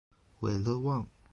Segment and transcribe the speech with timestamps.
[0.39, 1.07] 韦勒旺。